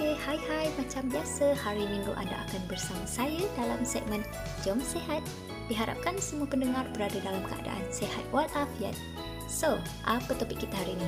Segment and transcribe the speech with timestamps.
[0.00, 4.24] Okay, hai hai macam biasa hari minggu anda akan bersama saya dalam segmen
[4.64, 5.20] Jom Sehat.
[5.68, 8.96] Diharapkan semua pendengar berada dalam keadaan sehat walafiat.
[9.44, 9.76] So,
[10.08, 11.04] apa topik kita hari ini?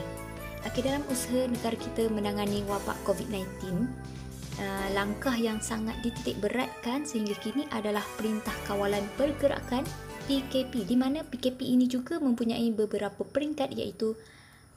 [0.68, 3.40] Okay, dalam usaha negara kita menangani wabak COVID-19,
[4.60, 9.88] uh, langkah yang sangat dititik beratkan sehingga kini adalah Perintah Kawalan Pergerakan
[10.28, 14.12] PKP di mana PKP ini juga mempunyai beberapa peringkat iaitu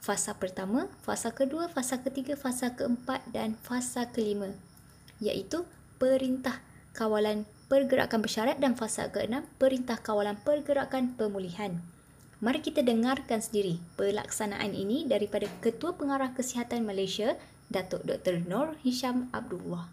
[0.06, 4.54] fasa pertama, fasa kedua, fasa ketiga, fasa keempat dan fasa kelima
[5.18, 5.66] iaitu
[5.98, 6.62] Perintah
[6.94, 11.82] Kawalan Pergerakan Bersyarat dan fasa keenam Perintah Kawalan Pergerakan Pemulihan.
[12.38, 17.34] Mari kita dengarkan sendiri pelaksanaan ini daripada Ketua Pengarah Kesihatan Malaysia,
[17.66, 18.46] Datuk Dr.
[18.46, 19.90] Nur Hisham Abdullah.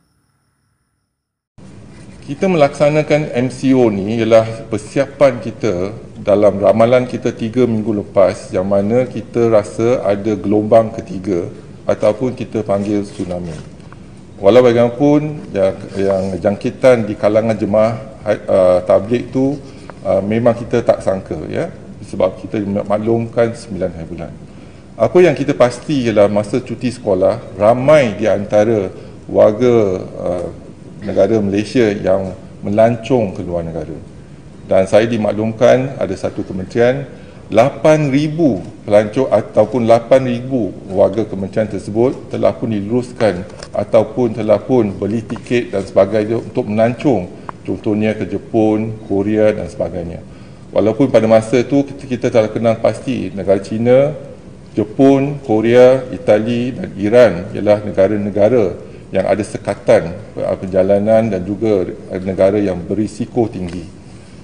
[2.22, 9.10] Kita melaksanakan MCO ni ialah persiapan kita dalam ramalan kita tiga minggu lepas yang mana
[9.10, 11.50] kita rasa ada gelombang ketiga
[11.90, 13.54] ataupun kita panggil tsunami.
[14.38, 17.94] Walau bagaimanapun yang, yang jangkitan di kalangan jemaah
[18.28, 19.58] uh, tablik tu
[20.06, 21.74] uh, memang kita tak sangka ya
[22.06, 24.32] sebab kita maklumkan 9 hari bulan.
[24.94, 28.94] Apa yang kita pasti ialah masa cuti sekolah ramai di antara
[29.26, 29.76] warga
[30.22, 30.48] uh,
[31.02, 34.13] negara Malaysia yang melancong ke luar negara
[34.74, 37.06] dan saya dimaklumkan ada satu kementerian
[37.54, 38.10] 8,000
[38.90, 40.50] pelancong ataupun 8,000
[40.90, 47.30] warga kementerian tersebut telah pun diluruskan ataupun telah pun beli tiket dan sebagainya untuk melancong
[47.62, 50.26] contohnya ke Jepun, Korea dan sebagainya
[50.74, 54.18] walaupun pada masa itu kita, kita telah kenal pasti negara China,
[54.74, 58.74] Jepun, Korea, Itali dan Iran ialah negara-negara
[59.14, 60.18] yang ada sekatan
[60.58, 61.94] perjalanan dan juga
[62.26, 64.02] negara yang berisiko tinggi.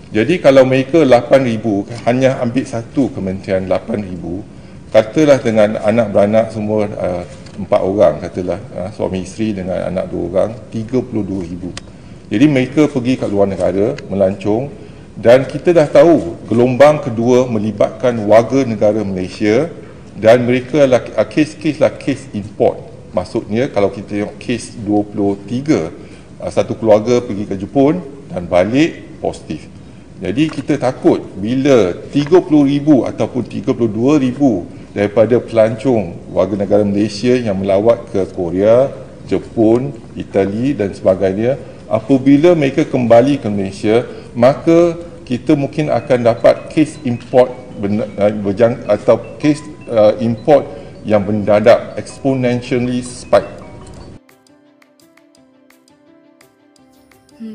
[0.10, 4.58] Jadi kalau mereka 8,000 hanya ambil satu kementerian 8,000
[4.90, 7.22] katalah dengan anak beranak semua uh,
[7.62, 12.34] empat orang katalah uh, suami isteri dengan anak dua orang 32,000.
[12.34, 14.74] Jadi mereka pergi ke luar negara melancong
[15.14, 19.70] dan kita dah tahu gelombang kedua melibatkan warga negara Malaysia
[20.18, 22.82] dan mereka adalah uh, kes-kes lah kes import.
[23.14, 28.02] Maksudnya kalau kita tengok kes 23 uh, satu keluarga pergi ke Jepun
[28.34, 29.79] dan balik positif.
[30.20, 38.28] Jadi kita takut bila 30,000 ataupun 32,000 daripada pelancong warga negara Malaysia yang melawat ke
[38.36, 38.92] Korea,
[39.32, 41.56] Jepun, Itali dan sebagainya
[41.88, 44.04] apabila mereka kembali ke Malaysia
[44.36, 50.66] maka kita mungkin akan dapat kes import eh, berjang, atau kes uh, import
[51.06, 53.59] yang mendadak exponentially spike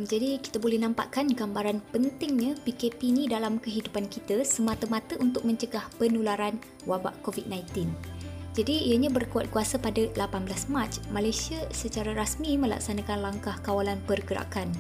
[0.05, 6.61] jadi kita boleh nampakkan gambaran pentingnya PKP ni dalam kehidupan kita semata-mata untuk mencegah penularan
[6.85, 7.89] wabak COVID-19.
[8.55, 14.71] Jadi ianya berkuat kuasa pada 18 Mac, Malaysia secara rasmi melaksanakan langkah kawalan pergerakan.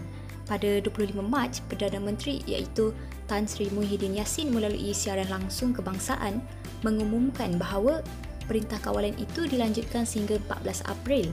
[0.47, 2.95] Pada 25 Mac, Perdana Menteri iaitu
[3.27, 6.39] Tan Sri Muhyiddin Yassin melalui siaran langsung kebangsaan
[6.87, 8.05] mengumumkan bahawa
[8.47, 11.33] perintah kawalan itu dilanjutkan sehingga 14 April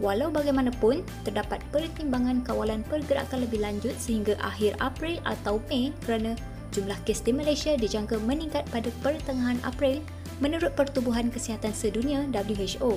[0.00, 6.32] Walau bagaimanapun, terdapat pertimbangan kawalan pergerakan lebih lanjut sehingga akhir April atau Mei kerana
[6.72, 10.00] jumlah kes di Malaysia dijangka meningkat pada pertengahan April
[10.40, 12.96] menurut Pertubuhan Kesihatan Sedunia WHO.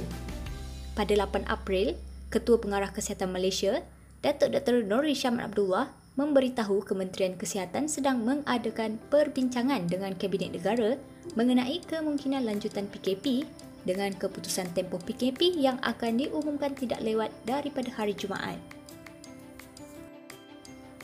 [0.96, 2.00] Pada 8 April,
[2.32, 3.84] Ketua Pengarah Kesihatan Malaysia,
[4.24, 4.82] Datuk Dr.
[4.82, 10.96] Nur Hisham Abdullah memberitahu Kementerian Kesihatan sedang mengadakan perbincangan dengan Kabinet Negara
[11.36, 13.44] mengenai kemungkinan lanjutan PKP
[13.86, 18.58] dengan keputusan tempoh PKP yang akan diumumkan tidak lewat daripada hari Jumaat.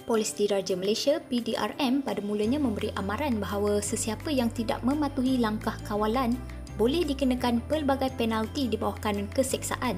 [0.10, 6.36] Polis Diraja Malaysia PDRM pada mulanya memberi amaran bahawa sesiapa yang tidak mematuhi langkah kawalan
[6.76, 9.96] boleh dikenakan pelbagai penalti di bawah kanun keseksaan.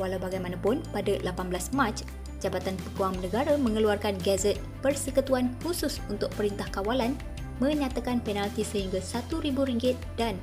[0.00, 2.00] Walau bagaimanapun, pada 18 Mac,
[2.40, 7.12] Jabatan Peguam Negara mengeluarkan gazet Persekutuan Khusus untuk Perintah Kawalan
[7.60, 10.34] menyatakan penalti sehingga RM1,000 dan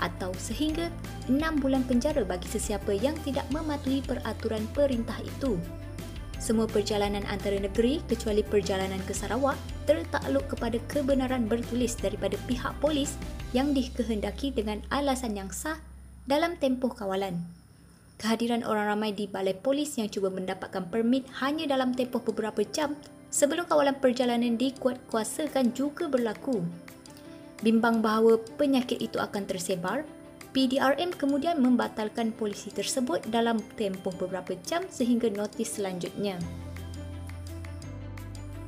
[0.00, 0.88] atau sehingga
[1.28, 5.60] 6 bulan penjara bagi sesiapa yang tidak mematuhi peraturan perintah itu.
[6.40, 13.12] Semua perjalanan antara negeri kecuali perjalanan ke Sarawak tertakluk kepada kebenaran bertulis daripada pihak polis
[13.52, 15.76] yang dikehendaki dengan alasan yang sah
[16.24, 17.36] dalam tempoh kawalan.
[18.16, 22.96] Kehadiran orang ramai di balai polis yang cuba mendapatkan permit hanya dalam tempoh beberapa jam
[23.28, 26.64] sebelum kawalan perjalanan dikuatkuasakan juga berlaku
[27.60, 30.04] bimbang bahawa penyakit itu akan tersebar,
[30.50, 36.42] PDRM kemudian membatalkan polisi tersebut dalam tempoh beberapa jam sehingga notis selanjutnya.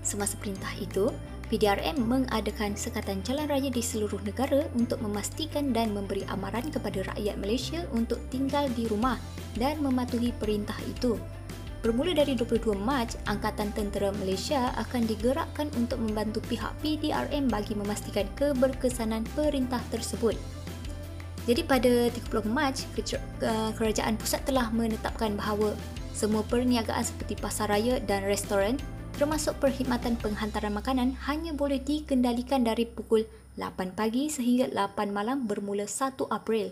[0.06, 1.10] Semasa perintah itu,
[1.50, 7.36] PDRM mengadakan sekatan jalan raya di seluruh negara untuk memastikan dan memberi amaran kepada rakyat
[7.36, 9.20] Malaysia untuk tinggal di rumah
[9.60, 11.20] dan mematuhi perintah itu.
[11.82, 18.22] Bermula dari 22 Mac, Angkatan Tentera Malaysia akan digerakkan untuk membantu pihak PDRM bagi memastikan
[18.38, 20.38] keberkesanan perintah tersebut.
[21.42, 22.78] Jadi pada 30 Mac,
[23.74, 25.74] Kerajaan Pusat telah menetapkan bahawa
[26.14, 28.78] semua perniagaan seperti pasar raya dan restoran
[29.18, 33.26] termasuk perkhidmatan penghantaran makanan hanya boleh dikendalikan dari pukul
[33.58, 36.70] 8 pagi sehingga 8 malam bermula 1 April.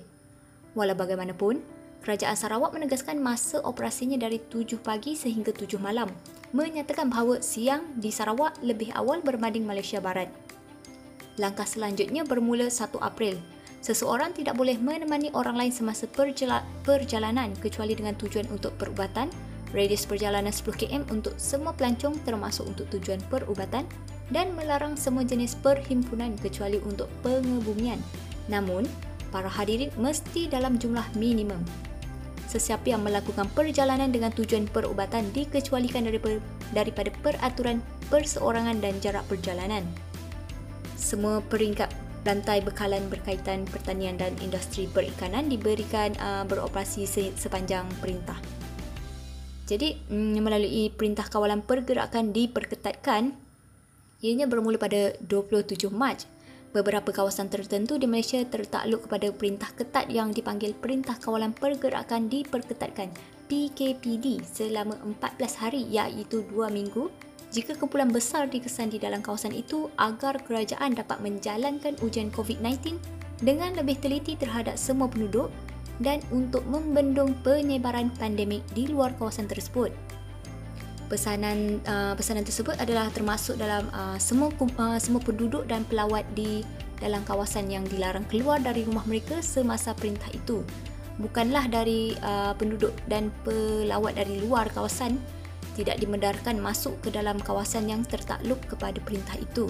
[0.79, 1.59] Walau bagaimanapun,
[2.01, 6.09] Kerajaan Sarawak menegaskan masa operasinya dari 7 pagi sehingga 7 malam,
[6.57, 10.33] menyatakan bahawa siang di Sarawak lebih awal berbanding Malaysia Barat.
[11.37, 13.37] Langkah selanjutnya bermula 1 April.
[13.85, 16.09] Seseorang tidak boleh menemani orang lain semasa
[16.85, 19.29] perjalanan kecuali dengan tujuan untuk perubatan
[19.71, 23.87] radius perjalanan 10 km untuk semua pelancong termasuk untuk tujuan perubatan
[24.31, 27.99] dan melarang semua jenis perhimpunan kecuali untuk pengebumian.
[28.47, 28.87] Namun,
[29.31, 31.90] para hadirin mesti dalam jumlah minimum.
[32.51, 36.43] Sesiapa yang melakukan perjalanan dengan tujuan perubatan dikecualikan daripada,
[36.75, 37.79] daripada peraturan
[38.11, 39.87] perseorangan dan jarak perjalanan.
[40.99, 41.87] Semua peringkat
[42.27, 47.07] rantai bekalan berkaitan pertanian dan industri perikanan diberikan uh, beroperasi
[47.39, 48.37] sepanjang perintah.
[49.71, 53.31] Jadi mm, melalui perintah kawalan pergerakan diperketatkan
[54.27, 56.27] ianya bermula pada 27 Mac.
[56.71, 63.11] Beberapa kawasan tertentu di Malaysia tertakluk kepada perintah ketat yang dipanggil Perintah Kawalan Pergerakan Diperketatkan
[63.51, 67.11] PKPD selama 14 hari iaitu 2 minggu
[67.51, 72.95] jika kumpulan besar dikesan di dalam kawasan itu agar kerajaan dapat menjalankan ujian COVID-19
[73.43, 75.51] dengan lebih teliti terhadap semua penduduk
[75.99, 79.91] dan untuk membendung penyebaran pandemik di luar kawasan tersebut.
[81.11, 86.63] Pesanan uh, pesanan tersebut adalah termasuk dalam uh, semua uh, semua penduduk dan pelawat di
[87.03, 90.63] dalam kawasan yang dilarang keluar dari rumah mereka semasa perintah itu.
[91.19, 95.19] Bukanlah dari uh, penduduk dan pelawat dari luar kawasan
[95.75, 99.67] tidak dimedarkan masuk ke dalam kawasan yang tertakluk kepada perintah itu.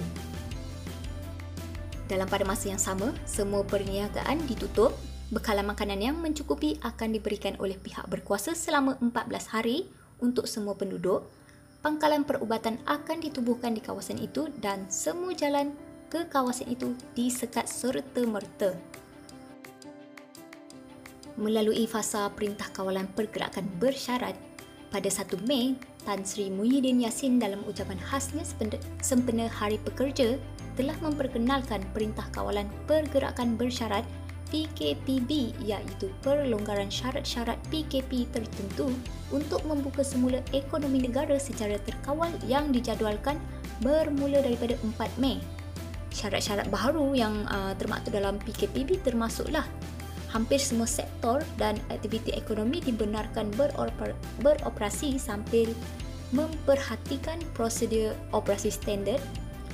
[2.05, 4.93] Dalam pada masa yang sama, semua perniagaan ditutup
[5.31, 9.87] Bekalan makanan yang mencukupi akan diberikan oleh pihak berkuasa selama 14 hari
[10.21, 11.27] untuk semua penduduk.
[11.81, 15.73] Pangkalan perubatan akan ditubuhkan di kawasan itu dan semua jalan
[16.13, 18.77] ke kawasan itu disekat serta-merta.
[21.41, 24.37] Melalui fasa Perintah Kawalan Pergerakan Bersyarat,
[24.91, 28.43] pada 1 Mei, Tan Sri Muhyiddin Yassin dalam ucapan khasnya
[29.01, 30.37] sempena Hari Pekerja
[30.75, 34.03] telah memperkenalkan Perintah Kawalan Pergerakan Bersyarat
[34.51, 38.91] PKPB iaitu perlonggaran syarat-syarat PKP tertentu
[39.31, 43.39] untuk membuka semula ekonomi negara secara terkawal yang dijadualkan
[43.81, 45.39] bermula daripada 4 Mei.
[46.11, 49.65] Syarat-syarat baru yang uh, termaktub dalam PKPB termasuklah
[50.31, 55.71] hampir semua sektor dan aktiviti ekonomi dibenarkan beroper- beroperasi sambil
[56.31, 59.19] memperhatikan prosedur operasi standard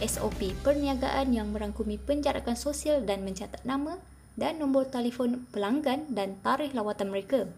[0.01, 3.97] SOP perniagaan yang merangkumi penjarakan sosial dan mencatat nama
[4.37, 7.49] dan nombor telefon pelanggan dan tarikh lawatan mereka.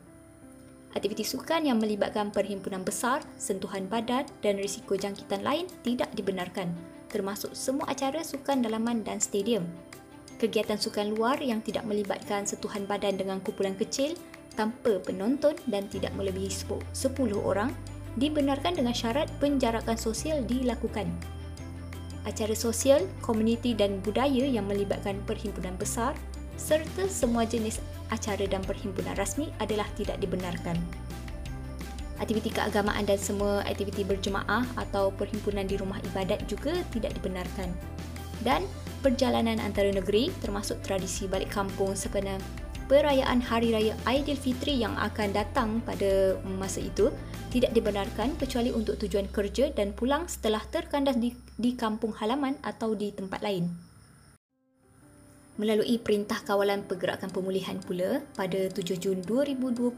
[0.97, 6.73] Aktiviti sukan yang melibatkan perhimpunan besar, sentuhan badan dan risiko jangkitan lain tidak dibenarkan,
[7.13, 9.69] termasuk semua acara sukan dalaman dan stadium.
[10.39, 14.15] Kegiatan sukan luar yang tidak melibatkan sentuhan badan dengan kumpulan kecil
[14.55, 16.95] tanpa penonton dan tidak melebihi 10
[17.43, 17.75] orang
[18.17, 21.11] dibenarkan dengan syarat penjarakan sosial dilakukan.
[22.27, 26.15] Acara sosial, komuniti dan budaya yang melibatkan perhimpunan besar
[26.59, 30.77] serta semua jenis acara dan perhimpunan rasmi adalah tidak dibenarkan.
[32.19, 37.71] Aktiviti keagamaan dan semua aktiviti berjemaah atau perhimpunan di rumah ibadat juga tidak dibenarkan.
[38.43, 38.67] Dan
[39.07, 42.35] perjalanan antara negeri termasuk tradisi balik kampung sempena
[42.91, 47.13] perayaan Hari Raya Aidilfitri yang akan datang pada masa itu
[47.55, 52.97] tidak dibenarkan kecuali untuk tujuan kerja dan pulang setelah terkandas di, di kampung halaman atau
[52.97, 53.88] di tempat lain.
[55.59, 59.91] Melalui Perintah Kawalan Pergerakan Pemulihan pula, pada 7 Jun 2020,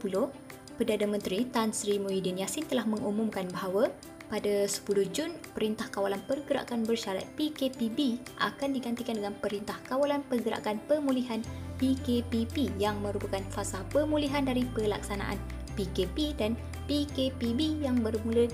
[0.73, 3.93] Perdana Menteri Tan Sri Muhyiddin Yassin telah mengumumkan bahawa
[4.33, 11.45] pada 10 Jun, Perintah Kawalan Pergerakan Bersyarat PKPB akan digantikan dengan Perintah Kawalan Pergerakan Pemulihan
[11.77, 15.37] PKPP yang merupakan fasa pemulihan dari pelaksanaan
[15.77, 16.57] PKP dan
[16.89, 18.49] PKPB yang bermula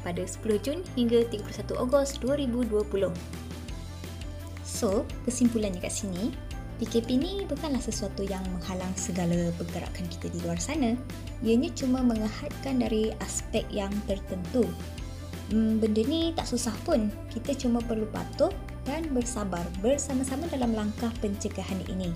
[0.00, 3.12] pada 10 Jun hingga 31 Ogos 2020.
[4.66, 6.45] So, kesimpulannya kat sini,
[6.76, 10.92] PKP ni bukanlah sesuatu yang menghalang segala pergerakan kita di luar sana.
[11.40, 14.68] Ianya cuma mengehadkan dari aspek yang tertentu.
[15.48, 17.08] Hmm, benda ni tak susah pun.
[17.32, 18.52] Kita cuma perlu patuh
[18.84, 22.12] dan bersabar bersama-sama dalam langkah pencegahan ini.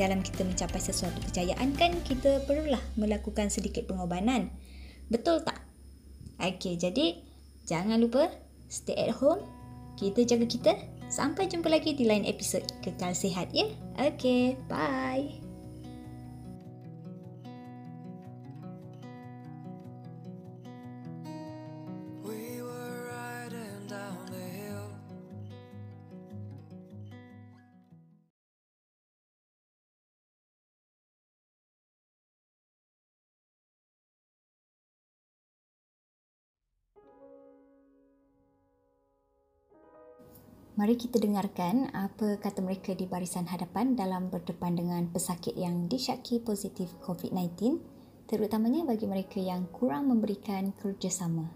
[0.00, 4.48] Dalam kita mencapai sesuatu kejayaan kan kita perlulah melakukan sedikit pengorbanan.
[5.12, 5.60] Betul tak?
[6.40, 7.20] Okey, jadi
[7.68, 8.32] jangan lupa
[8.72, 9.44] stay at home.
[10.00, 10.72] Kita jaga kita.
[11.10, 12.62] Sampai jumpa lagi di lain episod.
[12.86, 13.66] Kekal sihat ya.
[13.98, 15.39] Okey, bye.
[40.80, 46.40] Mari kita dengarkan apa kata mereka di barisan hadapan dalam berdepan dengan pesakit yang disyaki
[46.40, 47.76] positif COVID-19,
[48.24, 51.52] terutamanya bagi mereka yang kurang memberikan kerjasama.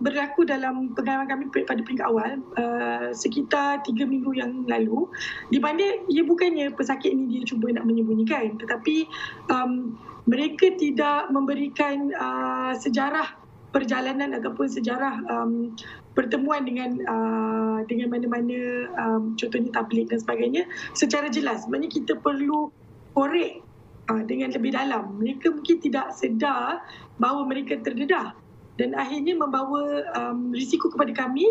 [0.00, 5.04] Berlaku dalam pengalaman kami pada peringkat awal uh, sekitar tiga minggu yang lalu
[5.52, 9.04] di mana ia bukannya pesakit ini dia cuba nak menyembunyikan tetapi
[9.52, 13.45] um, mereka tidak memberikan uh, sejarah
[13.76, 15.76] perjalanan ataupun sejarah um,
[16.16, 20.64] pertemuan dengan uh, dengan mana-mana um, contohnya tablik dan sebagainya
[20.96, 21.68] secara jelas.
[21.68, 22.72] Sebenarnya kita perlu
[23.12, 23.60] korek
[24.08, 25.20] uh, dengan lebih dalam.
[25.20, 26.80] Mereka mungkin tidak sedar
[27.20, 28.32] bahawa mereka terdedah
[28.80, 31.44] dan akhirnya membawa um, risiko kepada kami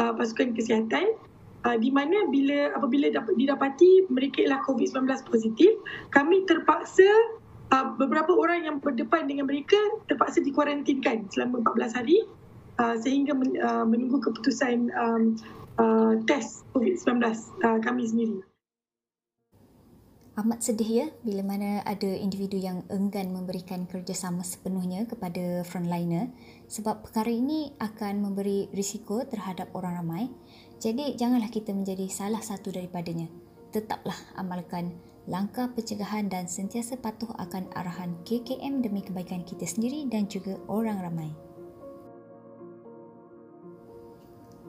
[0.00, 1.12] uh, pasukan kesihatan
[1.68, 5.72] uh, di mana bila apabila dapat didapati mereka ialah COVID-19 positif
[6.12, 7.08] kami terpaksa
[7.72, 12.18] uh, beberapa orang yang berdepan dengan mereka terpaksa dikuarantinkan selama 14 hari
[12.78, 15.22] uh, sehingga men, uh, menunggu keputusan um,
[15.80, 17.22] uh, test COVID-19
[17.64, 18.38] uh, kami sendiri.
[20.36, 26.28] Amat sedih ya bila mana ada individu yang enggan memberikan kerjasama sepenuhnya kepada frontliner
[26.68, 30.28] sebab perkara ini akan memberi risiko terhadap orang ramai.
[30.76, 33.32] Jadi janganlah kita menjadi salah satu daripadanya.
[33.72, 34.92] Tetaplah amalkan
[35.26, 41.02] langkah pencegahan dan sentiasa patuh akan arahan KKM demi kebaikan kita sendiri dan juga orang
[41.02, 41.30] ramai.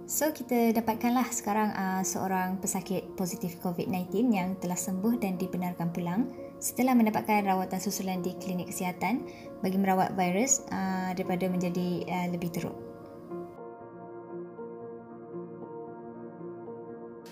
[0.08, 6.32] So kita dapatkanlah sekarang uh, seorang pesakit positif COVID-19 yang telah sembuh dan dibenarkan pulang
[6.64, 9.28] setelah mendapatkan rawatan susulan di klinik kesihatan
[9.60, 12.87] bagi merawat virus uh, daripada menjadi uh, lebih teruk.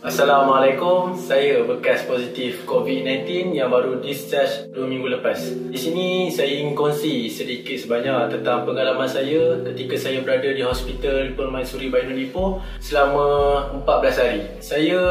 [0.03, 5.39] Assalamualaikum, saya bekas positif COVID-19 yang baru discharge 2 minggu lepas.
[5.71, 11.31] Di sini saya ingin kongsi sedikit sebanyak tentang pengalaman saya ketika saya berada di Hospital
[11.39, 13.27] Permaisuri Bainun Ipoh selama
[13.87, 14.41] 14 hari.
[14.59, 15.01] Saya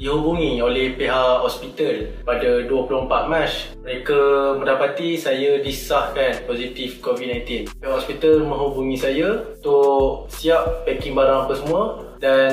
[0.00, 3.52] dihubungi oleh pihak hospital pada 24 Mac.
[3.84, 4.20] Mereka
[4.56, 7.76] mendapati saya disahkan positif COVID-19.
[7.76, 11.82] Pihak hospital menghubungi saya untuk siap packing barang apa semua
[12.24, 12.52] dan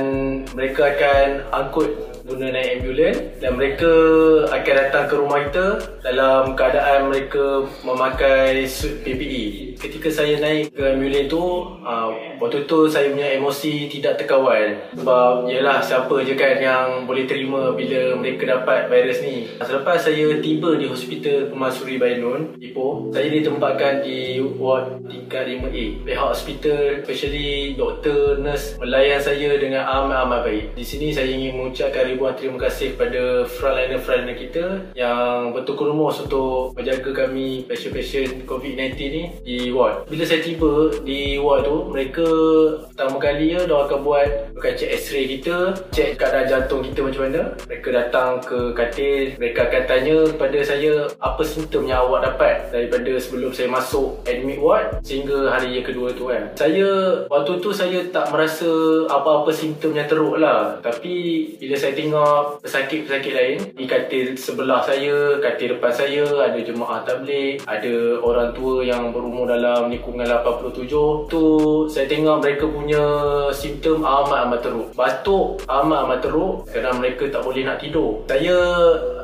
[0.52, 1.92] mereka akan angkut
[2.32, 3.94] guna naik ambulan dan mereka
[4.48, 5.68] akan datang ke rumah kita
[6.00, 9.76] dalam keadaan mereka memakai suit PPE.
[9.76, 11.44] Ketika saya naik ke ambulan tu,
[12.40, 17.76] waktu tu saya punya emosi tidak terkawal sebab yalah siapa je kan yang boleh terima
[17.76, 19.52] bila mereka dapat virus ni.
[19.60, 26.08] Selepas saya tiba di Hospital Pemasuri Bainun, Ipoh, saya ditempatkan di ward tingkat 5A.
[26.08, 30.66] Pihak hospital, especially doktor, nurse melayan saya dengan amat-amat baik.
[30.78, 36.70] Di sini saya ingin mengucapkan ribuan terima kasih kepada frontliner-frontliner kita yang bertukar rumus untuk
[36.78, 40.06] menjaga kami pasien-pasien COVID-19 ni di ward.
[40.06, 42.22] Bila saya tiba di ward tu, mereka
[42.94, 47.26] pertama kali ya, dia akan buat akan cek x-ray kita, cek keadaan jantung kita macam
[47.26, 47.42] mana.
[47.66, 53.18] Mereka datang ke katil, mereka akan tanya kepada saya apa simptom yang awak dapat daripada
[53.18, 56.54] sebelum saya masuk admit ward sehingga hari yang kedua tu kan.
[56.54, 56.86] Saya,
[57.26, 58.70] waktu tu saya tak merasa
[59.10, 60.78] apa-apa simptom yang teruk lah.
[60.86, 61.14] Tapi
[61.58, 67.62] bila saya tengok pesakit-pesakit lain di katil sebelah saya, katil depan saya ada jemaah tablik,
[67.70, 71.30] ada orang tua yang berumur dalam lingkungan 87.
[71.30, 71.46] Tu
[71.94, 73.04] saya tengok mereka punya
[73.54, 74.88] simptom amat-amat teruk.
[74.98, 78.26] Batuk amat-amat teruk kerana mereka tak boleh nak tidur.
[78.26, 78.58] Saya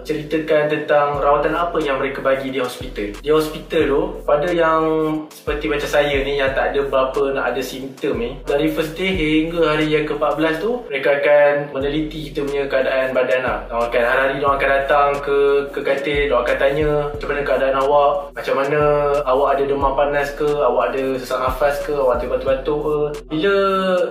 [0.08, 3.20] ceritakan tentang rawatan apa yang mereka bagi di hospital.
[3.20, 4.82] Di hospital tu, pada yang
[5.28, 9.12] seperti macam saya ni yang tak ada berapa nak ada simptom ni, dari first day
[9.12, 13.58] hingga hari yang ke-14 tu, mereka akan meneliti kita punya keadaan badan lah.
[13.68, 15.38] Mereka akan hari-hari mereka akan datang ke
[15.76, 18.82] ke katil, mereka akan tanya macam mana keadaan awak, macam mana
[19.28, 22.98] awak ada demam panas ke, awak ada sesak nafas ke, awak ada batuk-batuk ke.
[23.28, 23.56] Bila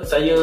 [0.04, 0.38] saya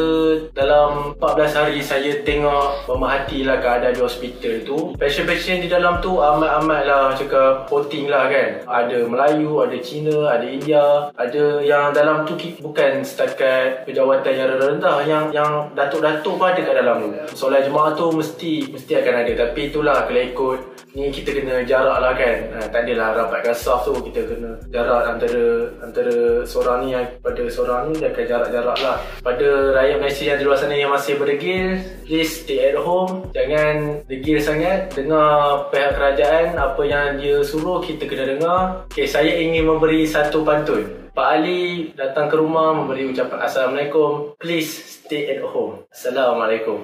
[0.56, 6.16] dalam 14 hari saya tengok pemerhatilah keadaan di hospital tu, pasien-pasien generation di dalam tu
[6.16, 8.64] amat-amat lah cakap voting lah kan.
[8.64, 12.32] Ada Melayu, ada Cina, ada India, ada yang dalam tu
[12.64, 17.08] bukan setakat pejawatan yang rendah yang yang datuk-datuk pun ada kat dalam tu.
[17.36, 20.58] Solat jemaah tu mesti mesti akan ada tapi itulah kalau ikut
[20.94, 22.36] ni kita kena jarak lah kan.
[22.56, 27.42] Ha, tak adalah rapatkan saf tu kita kena jarak antara antara seorang ni yang pada
[27.50, 28.96] seorang ni dia akan jarak-jarak lah.
[29.20, 33.26] Pada rakyat Malaysia yang di luar sana yang masih berdegil please stay at home.
[33.34, 34.94] Jangan degil sangat.
[34.94, 35.33] Dengar
[35.70, 38.60] pihak kerajaan apa yang dia suruh kita kena dengar.
[38.90, 41.10] Ok saya ingin memberi satu pantun.
[41.14, 44.34] Pak Ali datang ke rumah memberi ucapan Assalamualaikum.
[44.38, 45.86] Please stay at home.
[45.90, 46.82] Assalamualaikum.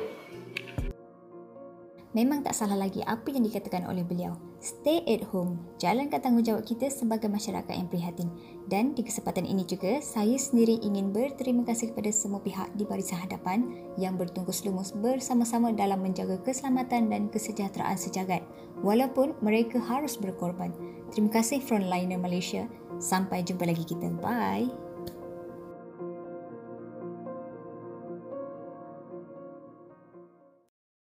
[2.11, 4.50] Memang tak salah lagi apa yang dikatakan oleh beliau.
[4.61, 5.57] Stay at home.
[5.81, 8.29] Jalankan tanggungjawab kita sebagai masyarakat yang prihatin.
[8.69, 13.25] Dan di kesempatan ini juga, saya sendiri ingin berterima kasih kepada semua pihak di barisan
[13.25, 13.64] hadapan
[13.97, 18.45] yang bertungkus lumus bersama-sama dalam menjaga keselamatan dan kesejahteraan sejagat.
[18.85, 20.76] Walaupun mereka harus berkorban.
[21.09, 22.69] Terima kasih Frontliner Malaysia.
[23.00, 24.12] Sampai jumpa lagi kita.
[24.21, 24.89] Bye.